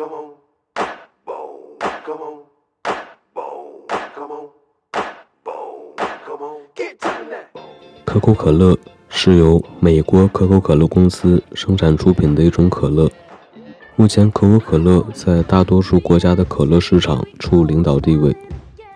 [0.00, 0.30] come on,
[1.26, 2.38] boom, come on,
[3.34, 4.48] boom, come on,
[5.44, 7.44] boom, come on, get to that.
[8.06, 8.78] 可口可乐
[9.10, 13.10] 是由美国可口可乐公司生产出品的一种可乐。
[13.96, 18.34] 目前，可口可乐在大多数国家的可乐市场处领导地位，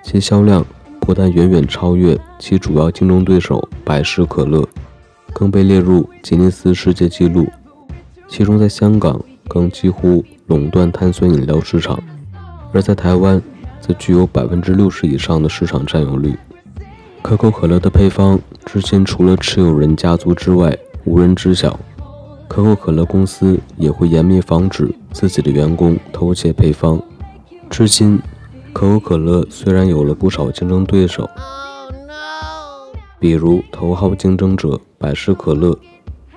[0.03, 0.65] 其销量
[1.01, 4.67] 不但远远超越其主要竞争对手百事可乐，
[5.35, 7.47] 更被列入吉尼斯世界纪录。
[8.27, 11.99] 其中，在香港更几乎垄断碳酸饮料市场，
[12.73, 13.41] 而在台湾
[13.81, 16.37] 则具有百分之六十以上的市场占有率。
[17.23, 21.79] 可口可乐的配方至今除了持有人家族之外，无人知晓。
[22.47, 27.01] 可口可乐公司也会严密防止自己的员工偷窃配方。
[27.71, 28.21] 至今，
[28.73, 31.29] 可口可乐虽然有了不少竞争对手，
[33.19, 35.77] 比如头号竞争者百事可乐、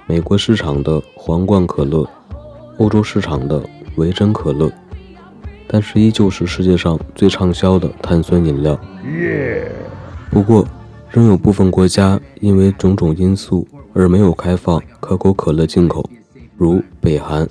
[0.07, 2.07] 美国市场的皇冠可乐、
[2.77, 3.63] 欧洲市场的
[3.95, 4.71] 维珍可乐，
[5.67, 8.79] 但是依旧是世界上最畅销的碳酸饮料。
[10.29, 10.67] 不过，
[11.09, 13.67] 仍有部分国家因为种种因素。
[13.93, 16.07] 而没有开放可口可乐进口，
[16.55, 17.47] 如北韩。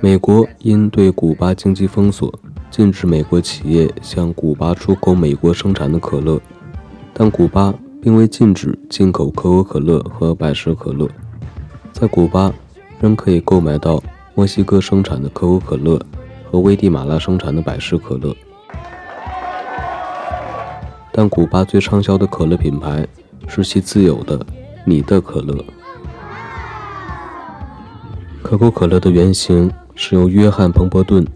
[0.00, 2.32] 美国因对古巴经济封锁，
[2.70, 6.40] 禁止美国企业向古巴出口美国生产的可乐，
[7.12, 11.06] 但古巴并未禁止进口可口可乐和百事可乐。
[11.92, 12.50] 在古巴，
[13.00, 14.02] 仍可以购买到
[14.34, 16.00] 墨西哥生产的可口可乐
[16.50, 18.34] 和危地马拉生产的百事可乐。
[21.12, 23.04] 但古巴最畅销的可乐品牌。
[23.50, 24.38] 是其自有的
[24.84, 25.64] 你的可乐。
[28.42, 31.26] 可口可乐的原型是由约翰·彭伯顿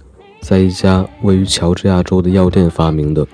[0.41, 3.27] 在一家位于乔治亚州的药店发明的。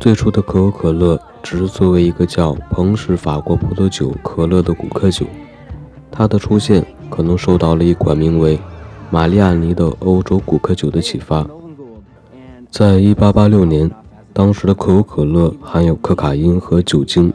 [0.00, 5.24] 最初的可口可乐只是作为一个叫彭氏法国葡萄酒可乐的古柯酒。
[6.10, 8.58] 它的出现可能受到了一款名为
[9.10, 11.46] 玛丽亚尼的欧洲古克酒的启发。
[12.70, 13.90] 在1886年，
[14.32, 17.30] 当时的可口可乐含有可卡因和酒精。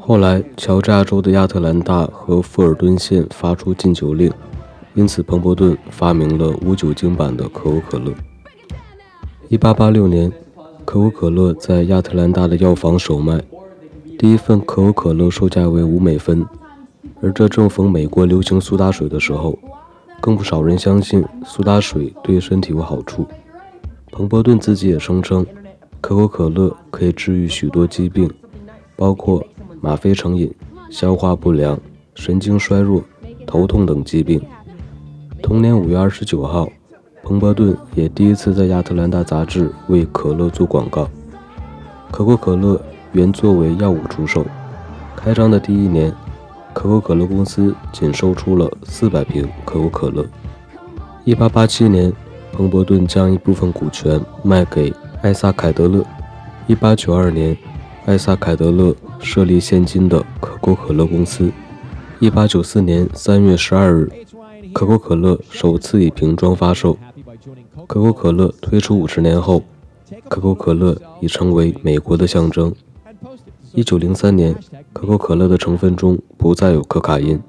[0.00, 4.28] 后来，乔治亚州的亚特兰大和富尔顿县发出禁酒令，
[4.94, 8.12] 因此彭伯顿发明了无酒精版的可口可乐。
[9.50, 10.32] 1886年，
[10.84, 13.40] 可口可乐在亚特兰大的药房首卖，
[14.18, 16.44] 第一份可口可乐售价为五美分，
[17.24, 19.58] 而这正逢美国流行苏打水的时候，
[20.20, 23.26] 更不少人相信苏打水对身体有好处。
[24.12, 25.46] 彭伯顿自己也声称，
[26.02, 28.30] 可口可乐可以治愈许多疾病，
[28.94, 29.42] 包括。
[29.80, 30.50] 吗啡成瘾、
[30.88, 31.78] 消化不良、
[32.14, 33.04] 神经衰弱、
[33.46, 34.40] 头痛等疾病。
[35.42, 36.66] 同年五月二十九号，
[37.22, 41.06] 彭伯顿也第一次在亚特兰大杂志为可乐做广告。
[42.10, 42.80] 可口可乐
[43.12, 44.46] 原作为药物出售，
[45.14, 46.10] 开张的第一年，
[46.74, 50.26] 可口可乐公司仅售出了四百瓶可口可乐。
[51.24, 52.12] 一八八七年，
[52.52, 54.92] 彭伯顿将一部分股权卖给
[55.22, 56.04] 艾萨凯德勒。
[56.66, 57.56] 一八九二年，
[58.04, 58.94] 艾萨凯德勒。
[59.20, 61.50] 设立现今的可口可乐公司。
[62.20, 64.12] 一八九四年三月十二日，
[64.74, 66.98] 可口可乐首次以瓶装发售。
[67.86, 69.62] 可口可乐推出五十年后，
[70.28, 72.70] 可口可乐已成为美国的象征。
[73.74, 74.54] 一九零三年，
[74.92, 77.40] 可口可乐的成分中不再有可卡因。